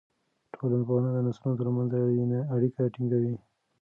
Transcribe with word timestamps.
ټولنپوهنه 0.55 1.09
د 1.13 1.17
نسلونو 1.27 1.59
ترمنځ 1.59 1.91
اړیکه 2.55 2.81
ټینګوي. 2.93 3.35